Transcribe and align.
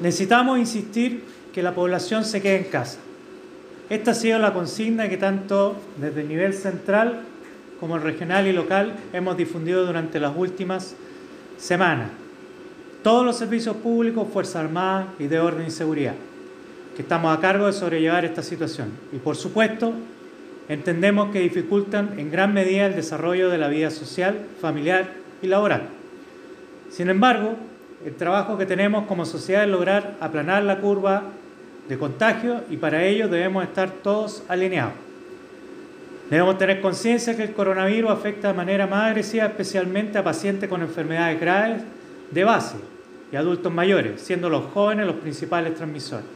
Necesitamos 0.00 0.58
insistir 0.58 1.24
que 1.52 1.62
la 1.62 1.74
población 1.74 2.24
se 2.24 2.40
quede 2.40 2.56
en 2.58 2.64
casa. 2.64 2.98
Esta 3.90 4.10
ha 4.10 4.14
sido 4.14 4.38
la 4.38 4.52
consigna 4.52 5.08
que 5.08 5.16
tanto 5.16 5.76
desde 5.96 6.20
el 6.20 6.28
nivel 6.28 6.54
central 6.54 7.22
como 7.80 7.96
el 7.96 8.02
regional 8.02 8.46
y 8.46 8.52
local 8.52 8.94
hemos 9.12 9.36
difundido 9.36 9.86
durante 9.86 10.20
las 10.20 10.36
últimas 10.36 10.94
semanas. 11.56 12.10
Todos 13.02 13.24
los 13.24 13.36
servicios 13.36 13.76
públicos, 13.76 14.28
Fuerzas 14.32 14.56
Armadas 14.56 15.06
y 15.18 15.26
de 15.26 15.40
orden 15.40 15.66
y 15.66 15.70
seguridad, 15.70 16.14
que 16.96 17.02
estamos 17.02 17.36
a 17.36 17.40
cargo 17.40 17.66
de 17.66 17.72
sobrellevar 17.72 18.24
esta 18.24 18.42
situación. 18.42 18.90
Y 19.12 19.16
por 19.16 19.36
supuesto, 19.36 19.92
entendemos 20.68 21.30
que 21.30 21.40
dificultan 21.40 22.18
en 22.18 22.30
gran 22.30 22.52
medida 22.52 22.86
el 22.86 22.94
desarrollo 22.94 23.48
de 23.48 23.58
la 23.58 23.68
vida 23.68 23.90
social, 23.90 24.46
familiar 24.60 25.12
y 25.40 25.46
laboral. 25.46 25.88
Sin 26.90 27.08
embargo, 27.08 27.56
el 28.04 28.14
trabajo 28.14 28.56
que 28.56 28.66
tenemos 28.66 29.06
como 29.06 29.24
sociedad 29.24 29.64
es 29.64 29.70
lograr 29.70 30.16
aplanar 30.20 30.62
la 30.62 30.78
curva 30.78 31.22
de 31.88 31.98
contagio 31.98 32.62
y 32.70 32.76
para 32.76 33.04
ello 33.04 33.28
debemos 33.28 33.64
estar 33.64 33.90
todos 33.90 34.44
alineados. 34.48 34.92
Debemos 36.30 36.58
tener 36.58 36.80
conciencia 36.80 37.36
que 37.36 37.42
el 37.42 37.52
coronavirus 37.52 38.10
afecta 38.10 38.48
de 38.48 38.54
manera 38.54 38.86
más 38.86 39.08
agresiva 39.08 39.46
especialmente 39.46 40.18
a 40.18 40.24
pacientes 40.24 40.68
con 40.68 40.82
enfermedades 40.82 41.40
graves 41.40 41.82
de 42.30 42.44
base 42.44 42.76
y 43.32 43.36
adultos 43.36 43.72
mayores, 43.72 44.20
siendo 44.20 44.50
los 44.50 44.66
jóvenes 44.66 45.06
los 45.06 45.16
principales 45.16 45.74
transmisores. 45.74 46.26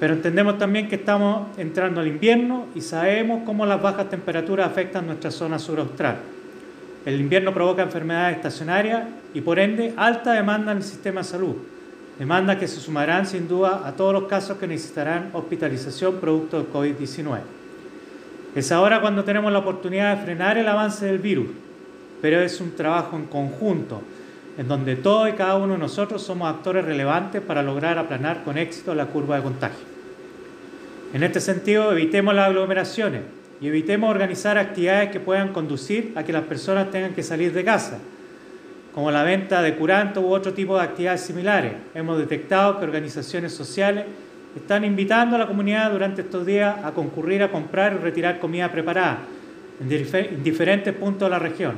Pero 0.00 0.14
entendemos 0.14 0.58
también 0.58 0.88
que 0.88 0.96
estamos 0.96 1.56
entrando 1.58 2.00
al 2.00 2.08
invierno 2.08 2.66
y 2.74 2.80
sabemos 2.80 3.42
cómo 3.44 3.66
las 3.66 3.80
bajas 3.80 4.08
temperaturas 4.10 4.66
afectan 4.66 5.06
nuestra 5.06 5.30
zona 5.30 5.58
suraustral. 5.58 6.16
El 7.06 7.18
invierno 7.18 7.54
provoca 7.54 7.82
enfermedades 7.82 8.36
estacionarias 8.36 9.04
y 9.32 9.40
por 9.40 9.58
ende 9.58 9.94
alta 9.96 10.32
demanda 10.32 10.72
en 10.72 10.78
el 10.78 10.84
sistema 10.84 11.22
de 11.22 11.28
salud, 11.28 11.56
demandas 12.18 12.58
que 12.58 12.68
se 12.68 12.80
sumarán 12.80 13.26
sin 13.26 13.48
duda 13.48 13.82
a 13.86 13.92
todos 13.92 14.12
los 14.12 14.24
casos 14.24 14.58
que 14.58 14.66
necesitarán 14.66 15.30
hospitalización 15.32 16.16
producto 16.16 16.58
del 16.58 16.70
COVID-19. 16.70 17.38
Es 18.54 18.70
ahora 18.70 19.00
cuando 19.00 19.24
tenemos 19.24 19.50
la 19.50 19.60
oportunidad 19.60 20.16
de 20.16 20.24
frenar 20.24 20.58
el 20.58 20.68
avance 20.68 21.06
del 21.06 21.18
virus, 21.18 21.46
pero 22.20 22.40
es 22.40 22.60
un 22.60 22.74
trabajo 22.74 23.16
en 23.16 23.24
conjunto, 23.24 24.02
en 24.58 24.68
donde 24.68 24.96
todos 24.96 25.30
y 25.30 25.32
cada 25.32 25.56
uno 25.56 25.74
de 25.74 25.78
nosotros 25.78 26.22
somos 26.22 26.52
actores 26.52 26.84
relevantes 26.84 27.40
para 27.40 27.62
lograr 27.62 27.96
aplanar 27.96 28.44
con 28.44 28.58
éxito 28.58 28.94
la 28.94 29.06
curva 29.06 29.36
de 29.36 29.42
contagio. 29.42 29.86
En 31.14 31.22
este 31.22 31.40
sentido, 31.40 31.90
evitemos 31.92 32.34
las 32.34 32.48
aglomeraciones, 32.48 33.22
y 33.60 33.68
evitemos 33.68 34.10
organizar 34.10 34.56
actividades 34.56 35.10
que 35.10 35.20
puedan 35.20 35.52
conducir 35.52 36.12
a 36.16 36.24
que 36.24 36.32
las 36.32 36.44
personas 36.44 36.90
tengan 36.90 37.12
que 37.12 37.22
salir 37.22 37.52
de 37.52 37.62
casa, 37.62 37.98
como 38.94 39.10
la 39.10 39.22
venta 39.22 39.60
de 39.60 39.74
curantos 39.74 40.24
u 40.24 40.28
otro 40.28 40.54
tipo 40.54 40.76
de 40.76 40.84
actividades 40.84 41.20
similares. 41.20 41.74
Hemos 41.94 42.18
detectado 42.18 42.78
que 42.78 42.86
organizaciones 42.86 43.52
sociales 43.52 44.06
están 44.56 44.84
invitando 44.84 45.36
a 45.36 45.38
la 45.38 45.46
comunidad 45.46 45.92
durante 45.92 46.22
estos 46.22 46.46
días 46.46 46.74
a 46.82 46.92
concurrir 46.92 47.42
a 47.42 47.52
comprar 47.52 47.92
y 47.92 47.96
retirar 47.96 48.40
comida 48.40 48.72
preparada 48.72 49.18
en 49.78 50.42
diferentes 50.42 50.94
puntos 50.94 51.26
de 51.26 51.30
la 51.30 51.38
región. 51.38 51.74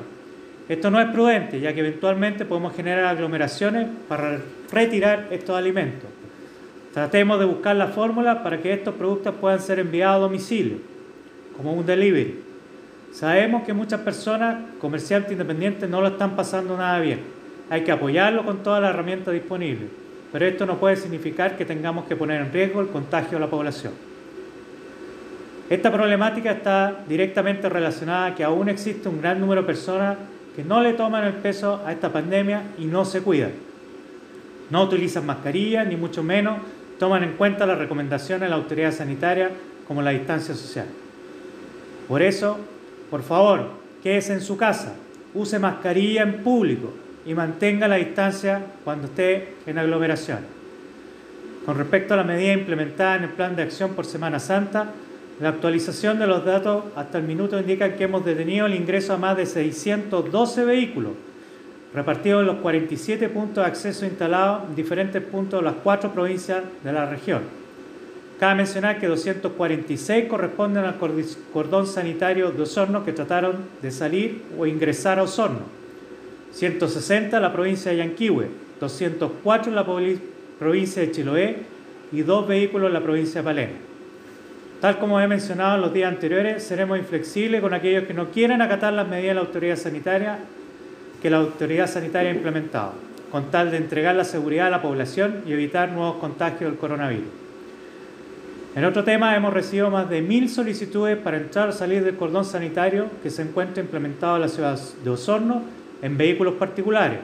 Esto 0.69 0.91
no 0.91 1.00
es 1.00 1.08
prudente, 1.08 1.61
ya 1.61 1.74
que 1.74 1.80
eventualmente 1.80 2.44
podemos 2.44 2.74
generar 2.74 3.05
aglomeraciones 3.06 3.89
para 4.08 4.39
retirar 4.70 5.27
estos 5.33 5.56
alimentos. 5.56 6.08
Tratemos 6.94 7.41
de 7.41 7.44
buscar 7.44 7.74
la 7.74 7.89
fórmula 7.89 8.42
para 8.42 8.58
que 8.58 8.72
estos 8.72 8.94
productos 8.94 9.34
puedan 9.41 9.61
ser 9.61 9.80
enviados 9.80 10.17
a 10.17 10.20
domicilio 10.20 10.92
como 11.56 11.72
un 11.72 11.86
delivery. 11.86 12.41
Sabemos 13.12 13.64
que 13.64 13.72
muchas 13.72 14.00
personas, 14.00 14.56
comerciantes 14.81 15.33
independientes, 15.33 15.89
no 15.89 16.00
lo 16.00 16.08
están 16.08 16.34
pasando 16.34 16.77
nada 16.77 16.98
bien. 17.00 17.20
Hay 17.69 17.84
que 17.84 17.92
apoyarlo 17.92 18.45
con 18.45 18.62
todas 18.62 18.81
las 18.81 18.95
herramientas 18.95 19.34
disponibles, 19.34 19.91
pero 20.33 20.47
esto 20.47 20.67
no 20.67 20.78
puede 20.78 20.97
significar 20.97 21.56
que 21.56 21.64
tengamos 21.64 22.06
que 22.06 22.17
poner 22.17 22.41
en 22.41 22.53
riesgo 22.53 22.80
el 22.80 22.89
contagio 22.89 23.33
de 23.33 23.41
la 23.41 23.50
población. 23.50 23.92
Esta 25.69 25.92
problemática 25.92 26.52
está 26.52 27.05
directamente 27.08 27.69
relacionada 27.69 28.27
a 28.27 28.34
que 28.34 28.45
aún 28.45 28.69
existe 28.69 29.08
un 29.08 29.20
gran 29.20 29.40
número 29.40 29.63
de 29.63 29.67
personas 29.67 30.17
que 30.55 30.64
no 30.64 30.80
le 30.80 30.92
toman 30.92 31.24
el 31.24 31.34
peso 31.34 31.83
a 31.86 31.92
esta 31.92 32.13
pandemia 32.13 32.63
y 32.79 32.84
no 32.84 33.05
se 33.05 33.23
cuidan. 33.23 33.52
No 34.70 34.83
utilizan 34.83 35.24
mascarillas, 35.24 35.86
ni 35.86 35.96
mucho 35.96 36.23
menos 36.23 36.58
toman 36.98 37.24
en 37.24 37.33
cuenta 37.33 37.67
las 37.67 37.79
recomendaciones 37.79 38.42
de 38.42 38.48
la 38.48 38.57
autoridad 38.57 38.92
sanitaria 38.92 39.51
como 39.89 40.02
la 40.02 40.11
distancia 40.11 40.55
social. 40.55 40.86
Por 42.08 42.23
eso, 42.23 42.58
por 43.11 43.23
favor, 43.23 43.70
quédese 44.02 44.35
en 44.35 44.40
su 44.40 44.57
casa, 44.57 44.95
use 45.35 45.58
mascarilla 45.58 46.23
en 46.23 46.42
público 46.42 46.92
y 47.24 47.35
mantenga 47.35 47.89
la 47.89 47.96
distancia 47.96 48.63
cuando 48.85 49.07
esté 49.07 49.55
en 49.67 49.79
aglomeración. 49.79 50.40
Con 51.64 51.79
respecto 51.79 52.14
a 52.14 52.17
la 52.17 52.24
medida 52.24 52.52
implementada 52.52 53.17
en 53.17 53.24
el 53.24 53.30
plan 53.30 53.55
de 53.55 53.63
acción 53.63 53.92
por 53.95 54.05
Semana 54.05 54.40
Santa, 54.40 54.89
la 55.40 55.51
actualización 55.51 56.18
de 56.18 56.27
los 56.27 56.45
datos 56.45 56.85
hasta 56.96 57.18
el 57.18 57.24
minuto 57.24 57.58
indica 57.58 57.95
que 57.95 58.05
hemos 58.05 58.24
detenido 58.24 58.67
el 58.67 58.74
ingreso 58.74 59.14
a 59.14 59.17
más 59.17 59.36
de 59.36 59.46
612 59.46 60.64
vehículos, 60.64 61.13
repartidos 61.95 62.40
en 62.40 62.46
los 62.46 62.57
47 62.57 63.29
puntos 63.29 63.64
de 63.64 63.70
acceso 63.70 64.05
instalados 64.05 64.69
en 64.69 64.74
diferentes 64.74 65.23
puntos 65.23 65.61
de 65.61 65.64
las 65.64 65.77
cuatro 65.83 66.13
provincias 66.13 66.63
de 66.83 66.92
la 66.92 67.07
región. 67.07 67.61
Cabe 68.42 68.57
mencionar 68.57 68.98
que 68.98 69.07
246 69.07 70.25
corresponden 70.25 70.85
al 70.85 70.97
cordón 71.53 71.86
sanitario 71.86 72.51
de 72.51 72.63
Osorno 72.63 73.05
que 73.05 73.13
trataron 73.13 73.55
de 73.80 73.92
salir 73.92 74.42
o 74.58 74.67
ingresar 74.67 75.20
a 75.20 75.23
Osorno, 75.23 75.61
160 76.51 77.36
en 77.36 77.41
la 77.41 77.52
provincia 77.52 77.92
de 77.92 77.98
Yanquihue, 77.98 78.48
204 78.81 79.70
en 79.70 79.77
la 79.77 79.86
provincia 80.58 81.02
de 81.02 81.13
Chiloé 81.13 81.58
y 82.11 82.23
dos 82.23 82.48
vehículos 82.48 82.89
en 82.89 82.95
la 82.95 83.01
provincia 83.01 83.42
de 83.42 83.45
Palermo. 83.45 83.77
Tal 84.81 84.98
como 84.98 85.20
he 85.20 85.29
mencionado 85.29 85.77
en 85.77 85.83
los 85.83 85.95
días 85.95 86.13
anteriores, 86.13 86.64
seremos 86.64 86.98
inflexibles 86.98 87.61
con 87.61 87.75
aquellos 87.75 88.08
que 88.08 88.14
no 88.14 88.33
quieran 88.33 88.61
acatar 88.61 88.92
las 88.92 89.07
medidas 89.07 89.29
de 89.29 89.35
la 89.35 89.41
autoridad 89.42 89.77
sanitaria 89.77 90.41
que 91.23 91.31
la 91.31 91.36
autoridad 91.36 91.86
sanitaria 91.86 92.33
ha 92.33 92.35
implementado, 92.35 92.95
con 93.31 93.52
tal 93.52 93.70
de 93.70 93.77
entregar 93.77 94.17
la 94.17 94.25
seguridad 94.25 94.67
a 94.67 94.70
la 94.70 94.83
población 94.83 95.45
y 95.47 95.52
evitar 95.52 95.92
nuevos 95.92 96.17
contagios 96.17 96.73
del 96.73 96.81
coronavirus. 96.81 97.42
En 98.74 98.86
otro 98.86 99.05
tema, 99.05 99.36
hemos 99.36 99.52
recibido 99.52 99.90
más 99.90 100.08
de 100.08 100.22
mil 100.22 100.48
solicitudes 100.48 101.18
para 101.18 101.36
entrar 101.36 101.68
o 101.68 101.72
salir 101.72 102.02
del 102.02 102.16
cordón 102.16 102.46
sanitario 102.46 103.06
que 103.22 103.28
se 103.28 103.42
encuentra 103.42 103.83
implementado 103.83 104.36
en 104.36 104.42
la 104.42 104.48
ciudad 104.48 104.80
de 105.05 105.10
Osorno 105.10 105.62
en 106.00 106.16
vehículos 106.16 106.55
particulares. 106.55 107.18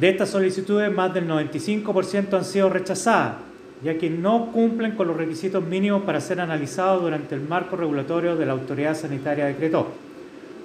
De 0.00 0.08
estas 0.08 0.30
solicitudes, 0.30 0.92
más 0.92 1.14
del 1.14 1.28
95% 1.28 2.34
han 2.34 2.44
sido 2.44 2.68
rechazadas, 2.70 3.36
ya 3.84 3.96
que 3.96 4.10
no 4.10 4.50
cumplen 4.50 4.96
con 4.96 5.06
los 5.06 5.16
requisitos 5.16 5.64
mínimos 5.64 6.02
para 6.02 6.20
ser 6.20 6.40
analizados 6.40 7.00
durante 7.00 7.36
el 7.36 7.42
marco 7.42 7.76
regulatorio 7.76 8.34
de 8.34 8.46
la 8.46 8.52
autoridad 8.52 8.96
sanitaria 8.96 9.46
decretó. 9.46 9.92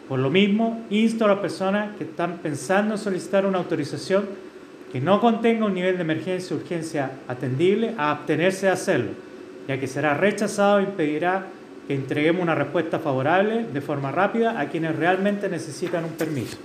Por 0.07 0.17
lo 0.17 0.31
mismo, 0.31 0.85
insto 0.89 1.25
a 1.25 1.27
las 1.27 1.37
personas 1.37 1.95
que 1.97 2.05
están 2.05 2.39
pensando 2.39 2.95
en 2.95 2.99
solicitar 2.99 3.45
una 3.45 3.59
autorización 3.59 4.25
que 4.91 4.99
no 4.99 5.19
contenga 5.21 5.65
un 5.65 5.73
nivel 5.73 5.95
de 5.95 6.01
emergencia 6.01 6.55
o 6.55 6.59
urgencia 6.59 7.11
atendible 7.27 7.93
a 7.97 8.11
abstenerse 8.11 8.65
de 8.65 8.71
hacerlo, 8.71 9.11
ya 9.67 9.79
que 9.79 9.87
será 9.87 10.15
rechazado 10.15 10.79
e 10.79 10.83
impedirá 10.83 11.45
que 11.87 11.95
entreguemos 11.95 12.41
una 12.41 12.55
respuesta 12.55 12.99
favorable 12.99 13.65
de 13.71 13.81
forma 13.81 14.11
rápida 14.11 14.59
a 14.59 14.67
quienes 14.69 14.95
realmente 14.95 15.49
necesitan 15.49 16.05
un 16.05 16.11
permiso. 16.11 16.57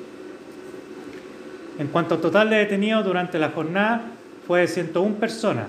En 1.78 1.88
cuanto 1.88 2.14
al 2.14 2.20
total 2.20 2.50
de 2.50 2.56
detenidos 2.56 3.04
durante 3.04 3.38
la 3.38 3.50
jornada, 3.50 4.02
fue 4.46 4.60
de 4.60 4.68
101 4.68 5.16
personas, 5.16 5.66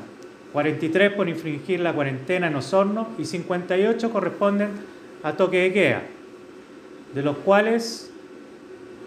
43 0.53 1.13
por 1.13 1.27
infringir 1.27 1.79
la 1.79 1.93
cuarentena 1.93 2.47
en 2.47 2.55
Osorno 2.55 3.09
y 3.17 3.25
58 3.25 4.09
corresponden 4.11 4.69
a 5.23 5.33
toque 5.33 5.61
de 5.61 5.73
queda, 5.73 6.01
de 7.13 7.21
los 7.21 7.37
cuales 7.37 8.11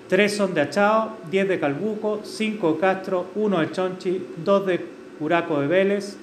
Tres 0.09 0.37
son 0.37 0.55
de 0.55 0.63
Achao, 0.63 1.19
10 1.31 1.49
de 1.49 1.61
Calbuco, 1.61 2.21
5 2.25 2.73
de 2.73 2.79
Castro, 2.81 3.27
1 3.35 3.61
de 3.61 3.73
Chonchi, 3.73 4.27
2 4.43 4.67
de 4.67 4.87
Curaco 5.19 5.61
de 5.61 5.67
Vélez, 5.67 6.17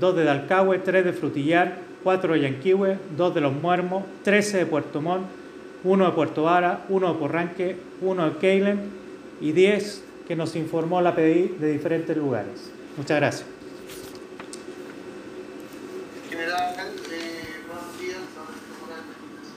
2 0.00 0.16
de 0.16 0.24
Dalcahue, 0.24 0.80
3 0.80 1.04
de 1.04 1.12
Frutillar, 1.12 1.78
4 2.02 2.32
de 2.32 2.40
Yanquihue, 2.40 2.98
2 3.16 3.34
de 3.34 3.40
Los 3.40 3.52
Muermos, 3.52 4.02
13 4.24 4.58
de 4.58 4.66
Puerto 4.66 5.00
Montt, 5.00 5.26
1 5.84 6.06
de 6.06 6.12
Puerto 6.12 6.42
Vara, 6.42 6.84
1 6.88 7.12
de 7.12 7.18
Porranque, 7.18 7.76
1 8.02 8.30
de 8.30 8.36
Keilen 8.38 8.80
y 9.40 9.52
10 9.52 10.04
que 10.26 10.34
nos 10.34 10.56
informó 10.56 11.00
la 11.00 11.14
PDI 11.14 11.56
de 11.60 11.72
diferentes 11.72 12.16
lugares. 12.16 12.72
Muchas 12.96 13.18
gracias. 13.18 13.57